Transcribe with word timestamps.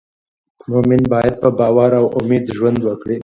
مؤمن 0.71 1.01
باید 1.13 1.33
په 1.41 1.49
باور 1.59 1.91
او 1.99 2.05
امید 2.19 2.43
ژوند 2.55 2.79
وکړي. 2.83 3.17